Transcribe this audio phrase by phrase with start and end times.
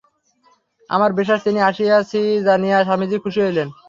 [0.89, 3.67] আমার বিশ্বাস, আমি আসিয়াছি জানিয়া স্বামীজি খুশি হইলেন।